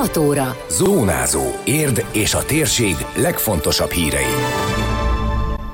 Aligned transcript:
6 0.00 0.16
óra. 0.16 0.56
Zónázó. 0.68 1.42
Érd 1.64 2.04
és 2.12 2.34
a 2.34 2.44
térség 2.44 2.94
legfontosabb 3.16 3.90
hírei. 3.90 4.34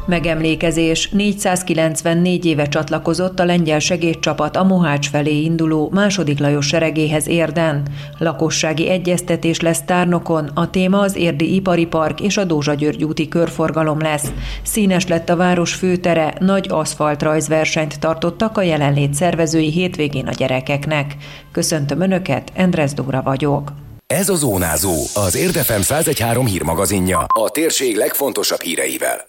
Megemlékezés 0.06 1.08
494 1.08 2.44
éve 2.44 2.68
csatlakozott 2.68 3.40
a 3.40 3.44
lengyel 3.44 3.78
segédcsapat 3.78 4.56
a 4.56 4.64
Mohács 4.64 5.08
felé 5.10 5.42
induló 5.42 5.90
második 5.92 6.38
Lajos 6.38 6.66
seregéhez 6.66 7.28
érden. 7.28 7.82
Lakossági 8.18 8.88
egyeztetés 8.88 9.60
lesz 9.60 9.82
tárnokon, 9.84 10.50
a 10.54 10.70
téma 10.70 10.98
az 10.98 11.16
érdi 11.16 11.54
ipari 11.54 11.86
park 11.86 12.20
és 12.20 12.36
a 12.36 12.44
Dózsa 12.44 12.74
György 12.74 13.04
úti 13.04 13.28
körforgalom 13.28 14.00
lesz. 14.00 14.32
Színes 14.62 15.06
lett 15.06 15.28
a 15.28 15.36
város 15.36 15.74
főtere, 15.74 16.34
nagy 16.40 16.66
aszfalt 16.70 17.22
rajzversenyt 17.22 18.00
tartottak 18.00 18.58
a 18.58 18.62
jelenlét 18.62 19.14
szervezői 19.14 19.70
hétvégén 19.70 20.26
a 20.26 20.32
gyerekeknek. 20.32 21.16
Köszöntöm 21.52 22.00
Önöket, 22.00 22.52
Endrez 22.54 22.92
Dóra 22.92 23.22
vagyok. 23.22 23.84
Ez 24.14 24.28
a 24.28 24.34
Zónázó, 24.34 24.94
az 25.14 25.34
Érdefem 25.34 25.82
113 25.82 26.46
hírmagazinja, 26.46 27.26
a 27.40 27.50
térség 27.50 27.96
legfontosabb 27.96 28.60
híreivel. 28.60 29.28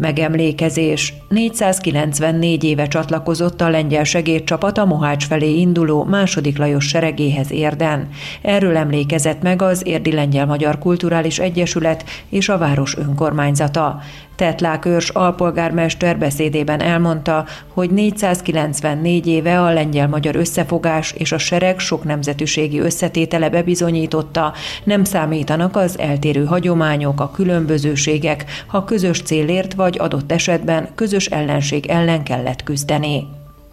Megemlékezés. 0.00 1.14
494 1.28 2.64
éve 2.64 2.86
csatlakozott 2.86 3.60
a 3.60 3.68
lengyel 3.68 4.04
segédcsapat 4.04 4.78
a 4.78 4.84
Mohács 4.84 5.26
felé 5.26 5.58
induló 5.58 6.04
második 6.04 6.58
Lajos 6.58 6.88
seregéhez 6.88 7.52
érden. 7.52 8.08
Erről 8.42 8.76
emlékezett 8.76 9.42
meg 9.42 9.62
az 9.62 9.86
Érdi 9.86 10.12
Lengyel-Magyar 10.12 10.78
Kulturális 10.78 11.38
Egyesület 11.38 12.04
és 12.28 12.48
a 12.48 12.58
város 12.58 12.96
önkormányzata. 12.96 14.00
Tetlák 14.40 14.84
Őrs 14.84 15.08
alpolgármester 15.08 16.18
beszédében 16.18 16.80
elmondta, 16.80 17.44
hogy 17.72 17.90
494 17.90 19.26
éve 19.26 19.60
a 19.60 19.72
lengyel-magyar 19.72 20.36
összefogás 20.36 21.12
és 21.12 21.32
a 21.32 21.38
sereg 21.38 21.78
sok 21.78 22.04
nemzetűségi 22.04 22.78
összetétele 22.78 23.50
bebizonyította, 23.50 24.52
nem 24.84 25.04
számítanak 25.04 25.76
az 25.76 25.98
eltérő 25.98 26.44
hagyományok, 26.44 27.20
a 27.20 27.30
különbözőségek, 27.30 28.44
ha 28.66 28.84
közös 28.84 29.22
célért 29.22 29.74
vagy 29.74 29.89
adott 29.98 30.32
esetben 30.32 30.88
közös 30.94 31.26
ellenség 31.26 31.86
ellen 31.86 32.22
kellett 32.22 32.62
küzdeni 32.62 33.26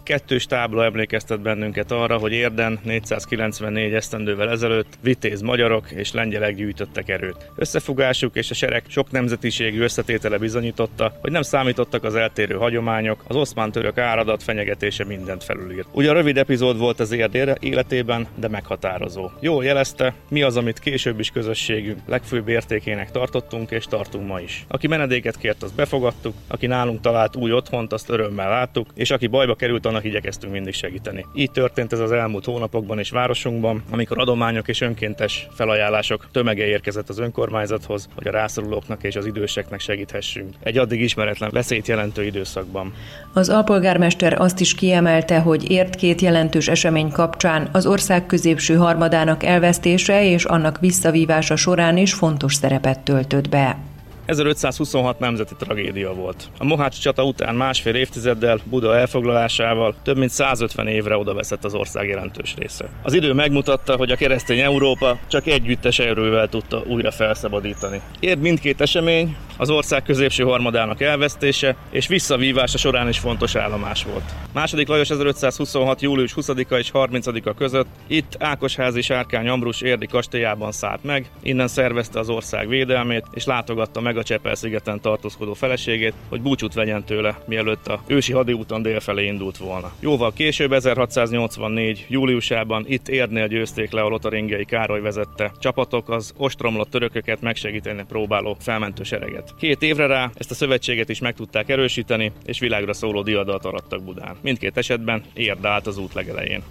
kettős 0.08 0.46
tábla 0.46 0.84
emlékeztet 0.84 1.40
bennünket 1.40 1.90
arra, 1.90 2.18
hogy 2.18 2.32
Érden 2.32 2.78
494 2.82 3.92
esztendővel 3.92 4.50
ezelőtt 4.50 4.98
vitéz 5.02 5.40
magyarok 5.40 5.90
és 5.90 6.12
lengyelek 6.12 6.54
gyűjtöttek 6.54 7.08
erőt. 7.08 7.50
Összefogásuk 7.56 8.36
és 8.36 8.50
a 8.50 8.54
sereg 8.54 8.82
sok 8.86 9.10
nemzetiségű 9.10 9.80
összetétele 9.80 10.38
bizonyította, 10.38 11.12
hogy 11.20 11.32
nem 11.32 11.42
számítottak 11.42 12.04
az 12.04 12.14
eltérő 12.14 12.54
hagyományok, 12.54 13.24
az 13.26 13.36
oszmán 13.36 13.72
török 13.72 13.98
áradat 13.98 14.42
fenyegetése 14.42 15.04
mindent 15.04 15.44
felülírt. 15.44 15.88
Ugye 15.92 16.12
rövid 16.12 16.38
epizód 16.38 16.78
volt 16.78 17.00
az 17.00 17.12
Érd 17.12 17.56
életében, 17.60 18.26
de 18.34 18.48
meghatározó. 18.48 19.30
Jól 19.40 19.64
jelezte, 19.64 20.14
mi 20.28 20.42
az, 20.42 20.56
amit 20.56 20.78
később 20.78 21.20
is 21.20 21.30
közösségünk 21.30 21.98
legfőbb 22.06 22.48
értékének 22.48 23.10
tartottunk 23.10 23.70
és 23.70 23.84
tartunk 23.84 24.26
ma 24.26 24.40
is. 24.40 24.64
Aki 24.68 24.86
menedéket 24.86 25.38
kért, 25.38 25.62
azt 25.62 25.74
befogadtuk, 25.74 26.34
aki 26.46 26.66
nálunk 26.66 27.00
talált 27.00 27.36
új 27.36 27.52
otthont, 27.52 27.92
azt 27.92 28.10
örömmel 28.10 28.48
láttuk, 28.48 28.90
és 28.94 29.10
aki 29.10 29.26
bajba 29.26 29.54
került, 29.54 29.86
annak 29.86 29.97
igyekeztünk 30.04 30.52
mindig 30.52 30.74
segíteni. 30.74 31.26
Így 31.34 31.50
történt 31.50 31.92
ez 31.92 31.98
az 31.98 32.12
elmúlt 32.12 32.44
hónapokban 32.44 32.98
és 32.98 33.10
városunkban, 33.10 33.82
amikor 33.90 34.18
adományok 34.18 34.68
és 34.68 34.80
önkéntes 34.80 35.48
felajánlások 35.54 36.28
tömege 36.32 36.66
érkezett 36.66 37.08
az 37.08 37.18
önkormányzathoz, 37.18 38.08
hogy 38.14 38.28
a 38.28 38.30
rászorulóknak 38.30 39.02
és 39.02 39.16
az 39.16 39.26
időseknek 39.26 39.80
segíthessünk. 39.80 40.54
Egy 40.62 40.78
addig 40.78 41.00
ismeretlen 41.00 41.50
veszélyt 41.52 41.88
jelentő 41.88 42.24
időszakban. 42.24 42.94
Az 43.32 43.48
alpolgármester 43.48 44.40
azt 44.40 44.60
is 44.60 44.74
kiemelte, 44.74 45.38
hogy 45.38 45.70
ért 45.70 45.94
két 45.94 46.20
jelentős 46.20 46.68
esemény 46.68 47.10
kapcsán 47.10 47.68
az 47.72 47.86
ország 47.86 48.26
középső 48.26 48.74
harmadának 48.74 49.42
elvesztése 49.42 50.24
és 50.24 50.44
annak 50.44 50.80
visszavívása 50.80 51.56
során 51.56 51.96
is 51.96 52.12
fontos 52.12 52.54
szerepet 52.54 53.00
töltött 53.00 53.48
be. 53.48 53.87
1526 54.28 55.18
nemzeti 55.18 55.54
tragédia 55.58 56.14
volt. 56.14 56.48
A 56.58 56.64
Mohács 56.64 57.00
csata 57.00 57.24
után 57.24 57.54
másfél 57.54 57.94
évtizeddel 57.94 58.58
Buda 58.64 58.96
elfoglalásával 58.96 59.94
több 60.02 60.16
mint 60.16 60.30
150 60.30 60.86
évre 60.86 61.16
odaveszett 61.16 61.64
az 61.64 61.74
ország 61.74 62.08
jelentős 62.08 62.54
része. 62.58 62.88
Az 63.02 63.12
idő 63.12 63.32
megmutatta, 63.32 63.96
hogy 63.96 64.10
a 64.10 64.16
keresztény 64.16 64.58
Európa 64.58 65.18
csak 65.28 65.46
együttes 65.46 65.98
erővel 65.98 66.48
tudta 66.48 66.82
újra 66.86 67.10
felszabadítani. 67.10 68.00
Érd 68.20 68.40
mindkét 68.40 68.80
esemény, 68.80 69.36
az 69.58 69.70
ország 69.70 70.02
középső 70.02 70.44
harmadának 70.44 71.00
elvesztése 71.00 71.76
és 71.90 72.06
visszavívása 72.06 72.78
során 72.78 73.08
is 73.08 73.18
fontos 73.18 73.54
állomás 73.54 74.04
volt. 74.04 74.34
Második 74.52 74.88
Lajos 74.88 75.10
1526. 75.10 76.02
július 76.02 76.34
20-a 76.36 76.74
és 76.74 76.90
30-a 76.92 77.54
között 77.54 77.86
itt 78.06 78.36
Ákosházi 78.38 79.00
Sárkány 79.00 79.48
Ambrus 79.48 79.80
érdi 79.80 80.06
kastélyában 80.06 80.72
szállt 80.72 81.04
meg, 81.04 81.30
innen 81.42 81.68
szervezte 81.68 82.18
az 82.18 82.28
ország 82.28 82.68
védelmét 82.68 83.26
és 83.30 83.44
látogatta 83.44 84.00
meg 84.00 84.16
a 84.16 84.22
Csepel-szigeten 84.22 85.00
tartózkodó 85.00 85.54
feleségét, 85.54 86.14
hogy 86.28 86.40
búcsút 86.40 86.74
vegyen 86.74 87.04
tőle, 87.04 87.38
mielőtt 87.46 87.86
a 87.86 88.00
ősi 88.06 88.32
hadiúton 88.32 88.82
délfelé 88.82 89.26
indult 89.26 89.56
volna. 89.56 89.92
Jóval 90.00 90.32
később, 90.32 90.72
1684. 90.72 92.06
júliusában 92.08 92.84
itt 92.86 93.08
Érdnél 93.08 93.46
győzték 93.46 93.90
le 93.90 94.00
a 94.00 94.08
lotaringei 94.08 94.64
Károly 94.64 95.00
vezette 95.00 95.52
csapatok 95.58 96.08
az 96.10 96.32
ostromlott 96.36 96.90
törököket 96.90 97.40
megsegíteni 97.40 98.04
próbáló 98.08 98.56
felmentő 98.60 99.02
sereget. 99.02 99.47
Két 99.58 99.82
évre 99.82 100.06
rá 100.06 100.30
ezt 100.34 100.50
a 100.50 100.54
szövetséget 100.54 101.08
is 101.08 101.20
meg 101.20 101.34
tudták 101.34 101.68
erősíteni, 101.68 102.32
és 102.44 102.58
világra 102.58 102.92
szóló 102.92 103.22
diadalt 103.22 103.64
arattak 103.64 104.02
Budán. 104.02 104.36
Mindkét 104.40 104.76
esetben 104.76 105.22
Érd 105.34 105.64
állt 105.64 105.86
az 105.86 105.98
út 105.98 106.14
legelején. 106.14 106.62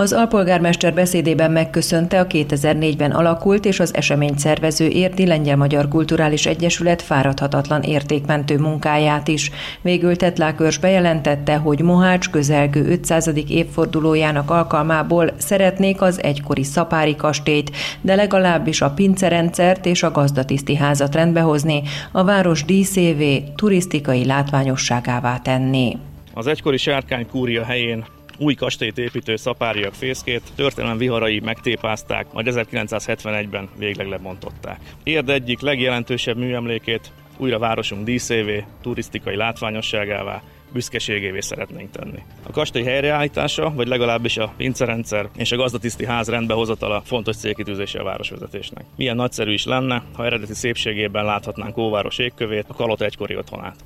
Az 0.00 0.12
alpolgármester 0.12 0.94
beszédében 0.94 1.50
megköszönte 1.50 2.20
a 2.20 2.26
2004-ben 2.26 3.10
alakult 3.10 3.64
és 3.64 3.80
az 3.80 3.94
eseményt 3.94 4.38
szervező 4.38 4.88
Érdi 4.88 5.26
Lengyel-Magyar 5.26 5.88
Kulturális 5.88 6.46
Egyesület 6.46 7.02
fáradhatatlan 7.02 7.82
értékmentő 7.82 8.58
munkáját 8.58 9.28
is. 9.28 9.50
Végül 9.82 10.16
Tetlákörs 10.16 10.78
bejelentette, 10.78 11.56
hogy 11.56 11.80
Mohács 11.80 12.30
közelgő 12.30 12.86
500. 12.88 13.30
évfordulójának 13.48 14.50
alkalmából 14.50 15.32
szeretnék 15.36 16.00
az 16.00 16.22
egykori 16.22 16.62
szapári 16.62 17.16
kastélyt, 17.16 17.70
de 18.00 18.14
legalábbis 18.14 18.80
a 18.80 18.90
pincerendszert 18.90 19.86
és 19.86 20.02
a 20.02 20.10
gazdatiszti 20.10 20.76
házat 20.76 21.14
rendbehozni, 21.14 21.82
a 22.12 22.24
város 22.24 22.64
díszévé, 22.64 23.42
turisztikai 23.56 24.24
látványosságává 24.26 25.38
tenni. 25.38 25.96
Az 26.34 26.46
egykori 26.46 26.76
sárkány 26.76 27.26
kúria 27.26 27.64
helyén 27.64 28.04
új 28.40 28.54
kastélyt 28.54 28.98
építő 28.98 29.36
szapáriak 29.36 29.94
fészkét 29.94 30.42
történelem 30.54 30.98
viharai 30.98 31.40
megtépázták, 31.40 32.32
majd 32.32 32.46
1971-ben 32.50 33.68
végleg 33.78 34.08
lebontották. 34.08 34.80
Érd 35.02 35.30
egyik 35.30 35.60
legjelentősebb 35.60 36.36
műemlékét 36.36 37.12
újra 37.36 37.58
városunk 37.58 38.04
díszévé, 38.04 38.64
turisztikai 38.82 39.36
látványosságává, 39.36 40.42
büszkeségévé 40.72 41.40
szeretnénk 41.40 41.90
tenni. 41.90 42.22
A 42.42 42.50
kastély 42.50 42.82
helyreállítása, 42.82 43.72
vagy 43.74 43.88
legalábbis 43.88 44.36
a 44.36 44.52
pincerendszer 44.56 45.28
és 45.36 45.52
a 45.52 45.56
gazdatiszti 45.56 46.06
ház 46.06 46.28
rendbehozatala 46.28 47.02
fontos 47.04 47.36
célkitűzése 47.36 48.00
a 48.00 48.04
városvezetésnek. 48.04 48.84
Milyen 48.96 49.16
nagyszerű 49.16 49.52
is 49.52 49.64
lenne, 49.64 50.02
ha 50.14 50.24
eredeti 50.24 50.54
szépségében 50.54 51.24
láthatnánk 51.24 51.76
Óváros 51.76 52.18
égkövét, 52.18 52.64
a 52.68 52.74
Kalot 52.74 53.00
egykori 53.00 53.36
otthonát. 53.36 53.76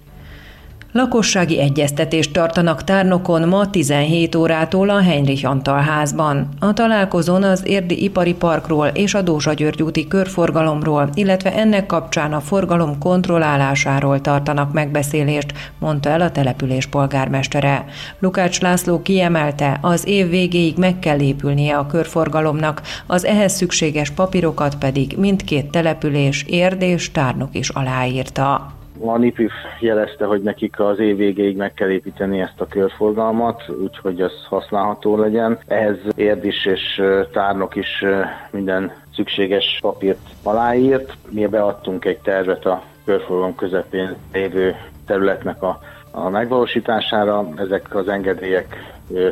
Lakossági 0.97 1.60
egyeztetést 1.60 2.32
tartanak 2.32 2.84
tárnokon 2.84 3.49
ma 3.49 3.71
17 3.71 4.34
órától 4.34 4.91
a 4.91 5.00
Heinrich 5.00 5.49
Antal 5.49 5.81
házban. 5.81 6.49
A 6.59 6.72
találkozón 6.72 7.43
az 7.43 7.62
Érdi 7.66 8.05
Ipari 8.05 8.34
Parkról 8.34 8.87
és 8.87 9.15
a 9.15 9.22
Dózsa 9.22 9.53
György 9.53 9.82
úti 9.82 10.09
körforgalomról, 10.09 11.10
illetve 11.15 11.55
ennek 11.55 11.87
kapcsán 11.87 12.32
a 12.32 12.41
forgalom 12.41 12.99
kontrollálásáról 12.99 14.21
tartanak 14.21 14.72
megbeszélést, 14.72 15.53
mondta 15.78 16.09
el 16.09 16.21
a 16.21 16.31
település 16.31 16.87
polgármestere. 16.87 17.84
Lukács 18.19 18.61
László 18.61 19.03
kiemelte, 19.03 19.78
az 19.81 20.06
év 20.06 20.28
végéig 20.28 20.76
meg 20.76 20.99
kell 20.99 21.21
épülnie 21.21 21.76
a 21.76 21.87
körforgalomnak, 21.87 22.82
az 23.06 23.25
ehhez 23.25 23.53
szükséges 23.53 24.11
papírokat 24.11 24.75
pedig 24.75 25.14
mindkét 25.19 25.70
település 25.70 26.44
Érd 26.49 26.82
és 26.82 27.11
Tárnok 27.11 27.55
is 27.55 27.69
aláírta. 27.69 28.82
A 29.00 29.19
NIPIF 29.19 29.52
jelezte, 29.81 30.25
hogy 30.25 30.43
nekik 30.43 30.81
az 30.81 30.99
év 30.99 31.17
végéig 31.17 31.56
meg 31.56 31.75
kell 31.75 31.91
építeni 31.91 32.41
ezt 32.41 32.61
a 32.61 32.67
körforgalmat, 32.67 33.69
úgyhogy 33.82 34.20
ez 34.20 34.32
használható 34.49 35.17
legyen. 35.17 35.58
Ehhez 35.67 35.96
Érdis 36.17 36.67
és 36.67 37.02
Tárnok 37.32 37.76
is 37.76 38.05
minden 38.50 38.93
szükséges 39.14 39.79
papírt 39.81 40.29
aláírt. 40.43 41.17
Mi 41.31 41.46
beadtunk 41.46 42.05
egy 42.05 42.19
tervet 42.19 42.67
a 42.67 42.82
körforgalom 43.05 43.55
közepén 43.55 44.17
lévő 44.32 44.76
területnek 45.06 45.62
a, 45.62 45.81
a 46.11 46.29
megvalósítására. 46.29 47.49
Ezek 47.56 47.94
az 47.94 48.08
engedélyek 48.08 48.76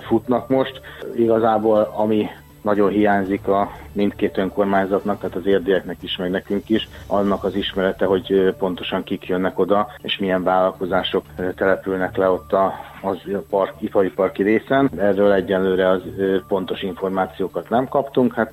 futnak 0.07 0.49
most. 0.49 0.81
Igazából 1.17 1.93
ami 1.97 2.27
nagyon 2.63 2.91
hiányzik 2.91 3.49
a 3.49 3.71
mindkét 3.93 4.39
önkormányzatnak, 4.39 5.19
tehát 5.21 5.37
az 5.37 5.47
érdieknek 5.47 5.97
is, 6.01 6.17
meg 6.17 6.31
nekünk 6.31 6.69
is, 6.69 6.89
annak 7.07 7.45
az 7.45 7.55
ismerete, 7.55 8.05
hogy 8.05 8.55
pontosan 8.59 9.03
kik 9.03 9.27
jönnek 9.27 9.59
oda, 9.59 9.89
és 10.03 10.19
milyen 10.19 10.43
vállalkozások 10.43 11.25
települnek 11.55 12.17
le 12.17 12.31
ott 12.31 12.53
a, 12.53 12.73
az 13.03 13.19
park, 13.51 13.75
ipari 13.79 14.11
parki 14.11 14.43
részen. 14.43 14.91
Erről 14.99 15.33
egyenlőre 15.33 15.89
az 15.89 16.03
pontos 16.49 16.83
információkat 16.83 17.69
nem 17.69 17.89
kaptunk, 17.89 18.35
hát 18.35 18.53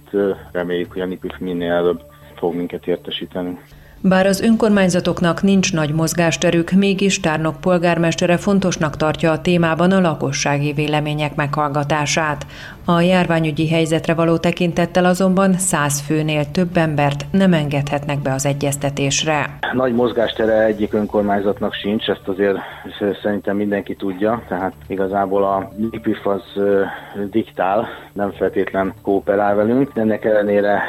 reméljük, 0.51 0.91
hogy 0.91 1.01
a 1.01 1.05
NIPIF 1.05 1.37
minél 1.37 1.71
előbb 1.71 2.01
fog 2.35 2.55
minket 2.55 2.87
értesíteni. 2.87 3.59
Bár 4.01 4.25
az 4.25 4.41
önkormányzatoknak 4.41 5.41
nincs 5.41 5.73
nagy 5.73 5.93
mozgásterük, 5.93 6.71
mégis 6.71 7.19
Tárnok 7.19 7.59
polgármestere 7.61 8.37
fontosnak 8.37 8.95
tartja 8.95 9.31
a 9.31 9.41
témában 9.41 9.91
a 9.91 9.99
lakossági 9.99 10.73
vélemények 10.73 11.35
meghallgatását. 11.35 12.45
A 12.85 13.01
járványügyi 13.01 13.69
helyzetre 13.69 14.13
való 14.13 14.37
tekintettel 14.37 15.05
azonban 15.05 15.53
száz 15.53 15.99
főnél 15.99 16.51
több 16.51 16.77
embert 16.77 17.25
nem 17.31 17.53
engedhetnek 17.53 18.19
be 18.19 18.33
az 18.33 18.45
egyeztetésre. 18.45 19.57
Nagy 19.73 19.93
mozgástere 19.93 20.63
egyik 20.63 20.93
önkormányzatnak 20.93 21.73
sincs, 21.73 22.07
ezt 22.07 22.27
azért 22.27 22.57
szerintem 23.21 23.55
mindenki 23.55 23.95
tudja, 23.95 24.43
tehát 24.47 24.73
igazából 24.87 25.43
a 25.43 25.71
MIPIF 25.75 26.25
az 26.25 26.43
diktál, 27.31 27.87
nem 28.13 28.31
feltétlen 28.31 28.93
kooperál 29.01 29.55
velünk. 29.55 29.91
Ennek 29.93 30.25
ellenére 30.25 30.81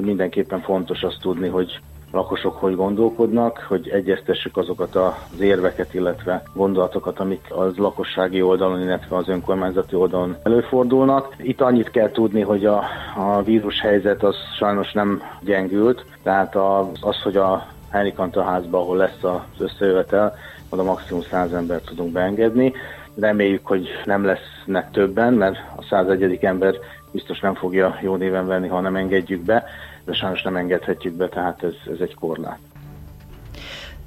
mindenképpen 0.00 0.60
fontos 0.60 1.02
azt 1.02 1.20
tudni, 1.20 1.48
hogy 1.48 1.80
lakosok 2.12 2.56
hogy 2.56 2.76
gondolkodnak, 2.76 3.64
hogy 3.68 3.88
egyeztessük 3.88 4.56
azokat 4.56 4.96
az 4.96 5.40
érveket, 5.40 5.94
illetve 5.94 6.42
gondolatokat, 6.54 7.20
amik 7.20 7.46
az 7.48 7.76
lakossági 7.76 8.42
oldalon, 8.42 8.80
illetve 8.80 9.16
az 9.16 9.28
önkormányzati 9.28 9.94
oldalon 9.94 10.36
előfordulnak. 10.42 11.34
Itt 11.38 11.60
annyit 11.60 11.90
kell 11.90 12.10
tudni, 12.10 12.40
hogy 12.40 12.64
a, 12.66 12.82
a 13.16 13.42
vírus 13.42 13.80
helyzet 13.80 14.22
az 14.22 14.36
sajnos 14.58 14.92
nem 14.92 15.22
gyengült, 15.40 16.04
tehát 16.22 16.56
az, 16.56 16.86
az 17.00 17.22
hogy 17.22 17.36
a 17.36 17.66
Henrik 17.90 18.16
házba, 18.34 18.78
ahol 18.78 18.96
lesz 18.96 19.22
az 19.22 19.40
összejövetel, 19.58 20.34
oda 20.68 20.82
maximum 20.82 21.22
100 21.22 21.52
embert 21.52 21.84
tudunk 21.84 22.12
beengedni. 22.12 22.72
Reméljük, 23.16 23.66
hogy 23.66 23.88
nem 24.04 24.24
lesznek 24.24 24.90
többen, 24.90 25.32
mert 25.32 25.56
a 25.76 25.82
101. 25.82 26.38
ember 26.44 26.74
biztos 27.12 27.40
nem 27.40 27.54
fogja 27.54 27.98
jó 28.02 28.16
néven 28.16 28.46
venni, 28.46 28.68
ha 28.68 28.80
nem 28.80 28.96
engedjük 28.96 29.40
be 29.40 29.64
de 30.04 30.12
sajnos 30.12 30.42
nem 30.42 30.56
engedhetjük 30.56 31.14
be, 31.14 31.28
tehát 31.28 31.62
ez, 31.62 31.74
ez 31.92 32.00
egy 32.00 32.14
korlát. 32.14 32.58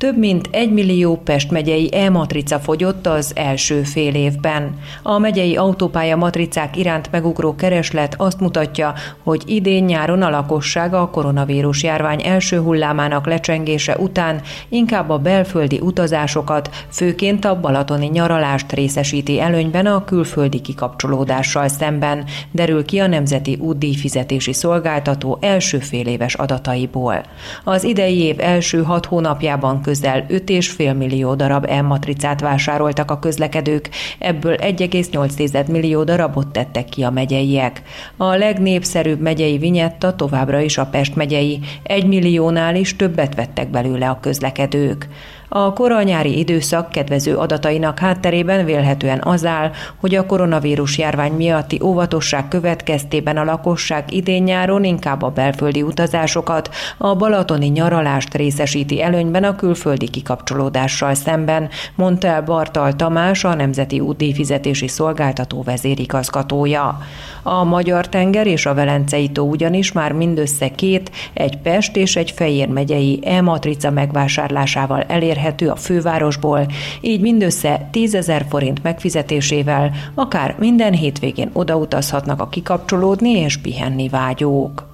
Több 0.04 0.18
mint 0.18 0.50
egy 0.52 0.72
millió 0.72 1.18
Pest 1.24 1.52
megyei 1.52 1.90
e-matrica 1.94 2.60
fogyott 2.60 3.08
az 3.08 3.32
első 3.36 3.82
fél 3.82 4.16
évben. 4.16 4.78
A 5.04 5.18
megyei 5.18 5.56
autópálya 5.56 6.16
matricák 6.16 6.78
iránt 6.78 7.12
megugró 7.12 7.56
kereslet 7.56 8.16
azt 8.18 8.40
mutatja, 8.40 8.94
hogy 9.24 9.44
idén 9.46 9.84
nyáron 9.84 10.22
a 10.22 10.30
lakossága 10.30 11.02
a 11.02 11.10
koronavírus 11.10 11.84
járvány 11.84 12.22
első 12.26 12.60
hullámának 12.60 13.26
lecsengése 13.26 13.98
után 13.98 14.42
inkább 14.70 15.10
a 15.10 15.18
belföldi 15.18 15.80
utazásokat, 15.80 16.70
főként 16.90 17.46
a 17.46 17.60
balatoni 17.60 18.08
nyaralást 18.08 18.72
részesíti 18.72 19.40
előnyben 19.40 19.86
a 19.86 20.04
külföldi 20.04 20.62
kikapcsolódással 20.62 21.68
szemben, 21.68 22.26
derül 22.52 22.86
ki 22.86 23.00
a 23.00 23.08
Nemzeti 23.08 23.58
Útdíjfizetési 23.62 24.54
Szolgáltató 24.54 25.38
első 25.42 25.78
féléves 25.80 26.34
adataiból. 26.34 27.24
Az 27.64 27.84
idei 27.84 28.20
év 28.20 28.40
első 28.40 28.84
hat 28.84 29.06
hónapjában 29.06 29.82
közel 29.94 30.26
5,5 30.30 30.98
millió 30.98 31.36
darab 31.36 31.66
e-matricát 31.70 32.42
vásároltak 32.42 33.12
a 33.12 33.20
közlekedők, 33.20 33.90
ebből 34.20 34.56
1,8 34.56 35.68
millió 35.68 36.04
darabot 36.04 36.48
tettek 36.48 36.86
ki 36.86 37.04
a 37.04 37.10
megyeiek. 37.10 37.82
A 38.18 38.36
legnépszerűbb 38.36 39.20
megyei 39.20 39.58
vinyetta 39.58 40.16
továbbra 40.16 40.60
is 40.60 40.78
a 40.78 40.86
Pest 40.86 41.16
megyei, 41.16 41.60
1 41.84 42.06
milliónál 42.06 42.76
is 42.76 42.96
többet 42.96 43.36
vettek 43.36 43.70
belőle 43.70 44.10
a 44.10 44.20
közlekedők. 44.20 45.08
A 45.56 45.74
koranyári 45.74 46.38
időszak 46.38 46.90
kedvező 46.90 47.36
adatainak 47.36 48.00
hátterében 48.00 48.66
vélhetően 48.66 49.22
az 49.24 49.46
áll, 49.46 49.72
hogy 50.00 50.16
a 50.16 50.26
koronavírus 50.26 50.98
járvány 50.98 51.32
miatti 51.32 51.80
óvatosság 51.84 52.48
következtében 52.48 53.38
a 53.38 53.44
lakosság 53.44 54.14
idén-nyáron 54.14 54.84
inkább 54.84 55.22
a 55.22 55.30
belföldi 55.30 55.82
utazásokat, 55.82 56.70
a 56.98 57.16
balatoni 57.16 57.68
nyaralást 57.68 58.34
részesíti 58.34 59.02
előnyben 59.02 59.44
a 59.44 59.56
külföldi 59.56 60.10
kikapcsolódással 60.10 61.14
szemben, 61.14 61.70
mondta 61.96 62.28
el 62.28 62.42
Bartal 62.42 62.96
Tamás, 62.96 63.44
a 63.44 63.56
Nemzeti 63.56 64.00
Útdíjfizetési 64.00 64.88
Szolgáltató 64.88 65.64
vezérigazgatója. 65.64 66.98
A 67.44 67.64
Magyar 67.64 68.08
tenger 68.10 68.48
és 68.48 68.66
a 68.66 68.74
Velencei 68.74 69.30
tó 69.30 69.44
ugyanis 69.44 69.92
már 69.92 70.12
mindössze 70.12 70.70
két, 70.70 71.12
egy 71.34 71.58
Pest 71.58 71.96
és 71.96 72.16
egy 72.16 72.32
Fejér 72.32 72.68
megyei 72.68 73.20
e-matrica 73.26 73.92
megvásárlásával 73.92 75.02
elérhető 75.02 75.42
elérhető 75.44 75.70
a 75.70 75.76
fővárosból, 75.76 76.66
így 77.02 77.22
mindössze 77.22 77.88
10 77.92 78.16
ezer 78.16 78.46
forint 78.50 78.84
megfizetésével 78.84 79.92
akár 80.14 80.56
minden 80.60 80.94
hétvégén 80.94 81.50
odautazhatnak 81.54 82.42
a 82.42 82.50
kikapcsolódni 82.50 83.30
és 83.30 83.58
pihenni 83.58 84.10
vágyók. 84.10 84.93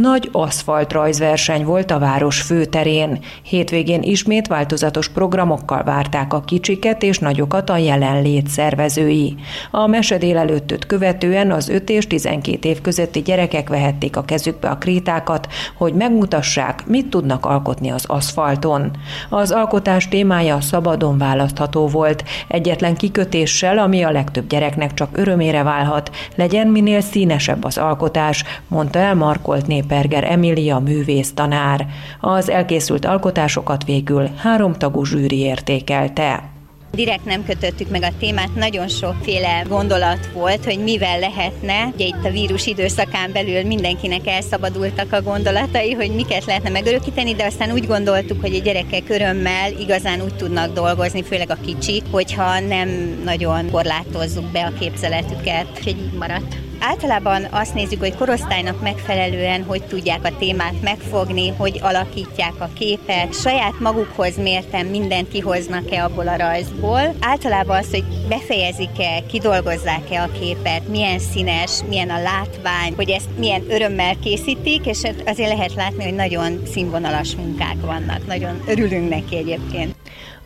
Nagy 0.00 0.28
aszfaltrajzverseny 0.32 1.64
volt 1.64 1.90
a 1.90 1.98
város 1.98 2.40
főterén. 2.40 3.18
Hétvégén 3.42 4.02
ismét 4.02 4.46
változatos 4.46 5.08
programokkal 5.08 5.82
várták 5.82 6.32
a 6.32 6.40
kicsiket 6.40 7.02
és 7.02 7.18
nagyokat 7.18 7.70
a 7.70 7.76
jelenlét 7.76 8.48
szervezői. 8.48 9.36
A 9.70 9.86
mese 9.86 10.18
délelőttöt 10.18 10.86
követően 10.86 11.50
az 11.50 11.68
5 11.68 11.90
és 11.90 12.06
12 12.06 12.68
év 12.68 12.80
közötti 12.80 13.20
gyerekek 13.20 13.68
vehették 13.68 14.16
a 14.16 14.24
kezükbe 14.24 14.68
a 14.68 14.78
krétákat, 14.78 15.48
hogy 15.76 15.94
megmutassák, 15.94 16.86
mit 16.86 17.06
tudnak 17.06 17.46
alkotni 17.46 17.90
az 17.90 18.04
aszfalton. 18.06 18.90
Az 19.28 19.50
alkotás 19.50 20.08
témája 20.08 20.60
szabadon 20.60 21.18
választható 21.18 21.86
volt, 21.86 22.24
egyetlen 22.48 22.96
kikötéssel, 22.96 23.78
ami 23.78 24.02
a 24.02 24.10
legtöbb 24.10 24.48
gyereknek 24.48 24.94
csak 24.94 25.18
örömére 25.18 25.62
válhat, 25.62 26.10
legyen 26.34 26.66
minél 26.66 27.00
színesebb 27.00 27.64
az 27.64 27.78
alkotás, 27.78 28.44
mondta 28.68 28.98
el 28.98 29.14
Markolt 29.14 29.66
Néperger 29.88 30.24
Emilia 30.24 30.78
művész 30.78 31.32
tanár. 31.32 31.86
Az 32.20 32.50
elkészült 32.50 33.04
alkotásokat 33.04 33.84
végül 33.84 34.28
háromtagú 34.36 35.04
zsűri 35.04 35.38
értékelte. 35.38 36.50
Direkt 36.92 37.24
nem 37.24 37.44
kötöttük 37.44 37.90
meg 37.90 38.02
a 38.02 38.16
témát, 38.18 38.54
nagyon 38.54 38.88
sokféle 38.88 39.62
gondolat 39.68 40.30
volt, 40.32 40.64
hogy 40.64 40.78
mivel 40.78 41.18
lehetne. 41.18 41.90
Ugye 41.94 42.06
itt 42.06 42.24
a 42.24 42.30
vírus 42.30 42.66
időszakán 42.66 43.32
belül 43.32 43.64
mindenkinek 43.64 44.26
elszabadultak 44.26 45.12
a 45.12 45.22
gondolatai, 45.22 45.92
hogy 45.92 46.14
miket 46.14 46.44
lehetne 46.44 46.70
megörökíteni, 46.70 47.34
de 47.34 47.44
aztán 47.44 47.72
úgy 47.72 47.86
gondoltuk, 47.86 48.40
hogy 48.40 48.54
a 48.54 48.62
gyerekek 48.62 49.08
örömmel 49.08 49.72
igazán 49.78 50.22
úgy 50.22 50.34
tudnak 50.34 50.74
dolgozni, 50.74 51.22
főleg 51.22 51.50
a 51.50 51.58
kicsik, 51.64 52.02
hogyha 52.10 52.60
nem 52.60 52.88
nagyon 53.24 53.70
korlátozzuk 53.70 54.50
be 54.52 54.64
a 54.64 54.78
képzeletüket. 54.78 55.66
Úgyhogy 55.76 55.96
így 55.98 56.18
maradt. 56.18 56.67
Általában 56.80 57.46
azt 57.50 57.74
nézzük, 57.74 58.00
hogy 58.00 58.16
korosztálynak 58.16 58.82
megfelelően 58.82 59.62
hogy 59.62 59.82
tudják 59.82 60.24
a 60.24 60.36
témát 60.38 60.82
megfogni, 60.82 61.48
hogy 61.48 61.78
alakítják 61.82 62.54
a 62.58 62.70
képet, 62.78 63.34
saját 63.40 63.80
magukhoz 63.80 64.36
mértem 64.36 64.86
mindent 64.86 65.28
kihoznak-e 65.28 66.04
abból 66.04 66.28
a 66.28 66.36
rajzból. 66.36 67.14
Általában 67.20 67.78
az, 67.78 67.90
hogy 67.90 68.04
befejezik-e, 68.28 69.22
kidolgozzák-e 69.26 70.22
a 70.22 70.30
képet, 70.40 70.88
milyen 70.88 71.18
színes, 71.18 71.70
milyen 71.88 72.10
a 72.10 72.22
látvány, 72.22 72.92
hogy 72.96 73.10
ezt 73.10 73.28
milyen 73.38 73.64
örömmel 73.68 74.16
készítik, 74.22 74.86
és 74.86 75.02
azért 75.26 75.52
lehet 75.52 75.74
látni, 75.74 76.04
hogy 76.04 76.14
nagyon 76.14 76.62
színvonalas 76.72 77.34
munkák 77.34 77.76
vannak. 77.80 78.26
Nagyon 78.26 78.62
örülünk 78.66 79.08
neki 79.08 79.36
egyébként. 79.36 79.97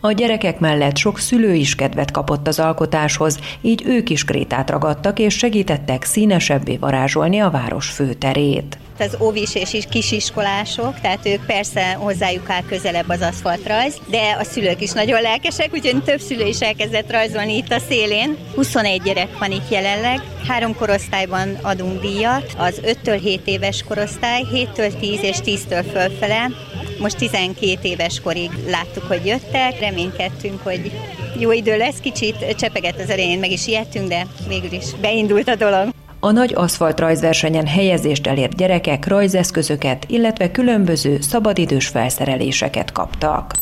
A 0.04 0.12
gyerekek 0.12 0.59
mellett 0.59 0.97
sok 0.97 1.18
szülő 1.18 1.54
is 1.54 1.75
kedvet 1.75 2.11
kapott 2.11 2.47
az 2.47 2.59
alkotáshoz, 2.59 3.38
így 3.61 3.82
ők 3.87 4.11
is 4.11 4.25
krétát 4.25 4.71
ragadtak 4.71 5.18
és 5.18 5.35
segítettek 5.35 6.04
színesebbé 6.04 6.76
varázsolni 6.76 7.38
a 7.38 7.50
város 7.50 7.90
főterét. 7.90 8.78
Az 8.99 9.16
óvis 9.21 9.54
és 9.54 9.87
kisiskolások, 9.90 11.00
tehát 11.00 11.26
ők 11.26 11.47
persze 11.47 11.92
hozzájuk 11.92 12.50
áll 12.50 12.62
közelebb 12.68 13.09
az 13.09 13.21
aszfaltrajz, 13.21 14.00
de 14.11 14.37
a 14.40 14.44
szülők 14.44 14.80
is 14.80 14.92
nagyon 14.92 15.21
lelkesek, 15.23 15.73
úgyhogy 15.73 16.02
több 16.02 16.21
szülő 16.21 16.47
is 16.47 16.61
elkezdett 16.61 17.11
rajzolni 17.11 17.56
itt 17.56 17.73
a 17.73 17.78
szélén. 17.88 18.37
21 18.54 19.02
gyerek 19.02 19.38
van 19.38 19.50
itt 19.50 19.71
jelenleg, 19.71 20.21
három 20.49 20.76
korosztályban 20.76 21.59
adunk 21.62 22.00
díjat, 22.00 22.54
az 22.59 22.80
5-től 22.85 23.18
7 23.23 23.40
éves 23.44 23.82
korosztály, 23.88 24.42
7-től 24.52 24.99
10 25.00 25.23
és 25.23 25.37
10-től 25.44 25.85
fölfele, 25.92 26.50
most 26.99 27.16
12 27.16 27.78
éves 27.82 28.20
korig 28.20 28.50
láttuk, 28.66 29.02
hogy 29.02 29.26
jöttek, 29.26 29.80
reménykedtünk, 29.80 30.61
hogy 30.62 30.92
jó 31.38 31.52
idő 31.52 31.76
lesz, 31.76 31.96
kicsit 32.00 32.54
csepegett 32.58 33.00
az 33.00 33.11
elején, 33.11 33.38
meg 33.38 33.50
is 33.50 33.66
ijedtünk, 33.66 34.08
de 34.08 34.26
végül 34.49 34.72
is 34.72 34.84
beindult 35.00 35.49
a 35.49 35.54
dolog. 35.54 35.88
A 36.20 36.30
nagy 36.30 36.52
aszfalt 36.54 37.00
rajzversenyen 37.00 37.66
helyezést 37.66 38.26
elért 38.26 38.56
gyerekek 38.56 39.06
rajzeszközöket, 39.06 40.04
illetve 40.08 40.50
különböző 40.50 41.20
szabadidős 41.20 41.87
felszereléseket 41.87 42.92
kaptak. 42.92 43.54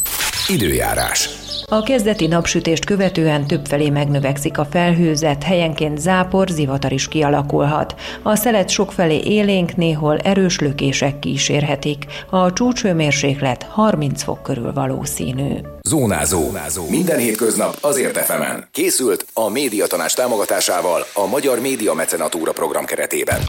Időjárás. 0.48 1.39
A 1.72 1.82
kezdeti 1.82 2.26
napsütést 2.26 2.84
követően 2.84 3.46
többfelé 3.46 3.90
megnövekszik 3.90 4.58
a 4.58 4.64
felhőzet, 4.70 5.42
helyenként 5.42 5.98
zápor, 5.98 6.48
zivatar 6.48 6.92
is 6.92 7.08
kialakulhat. 7.08 7.94
A 8.22 8.36
szelet 8.36 8.68
sokfelé 8.68 9.20
élénk, 9.24 9.76
néhol 9.76 10.18
erős 10.18 10.58
lökések 10.58 11.18
kísérhetik. 11.18 12.04
A 12.30 12.52
csúcshőmérséklet 12.52 13.62
30 13.62 14.22
fok 14.22 14.42
körül 14.42 14.72
valószínű. 14.72 15.54
Zónázó. 15.82 16.42
Zónázó. 16.42 16.88
Minden 16.88 17.18
hétköznap 17.18 17.76
azért 17.80 18.16
efemen. 18.16 18.68
Készült 18.72 19.26
a 19.32 19.48
médiatanás 19.48 20.12
támogatásával 20.12 21.06
a 21.14 21.26
Magyar 21.26 21.60
Média 21.60 21.94
Mecenatúra 21.94 22.52
program 22.52 22.84
keretében. 22.84 23.40